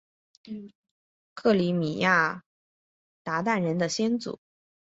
[1.35, 2.43] 克里米亚
[3.23, 4.39] 鞑靼人的先祖？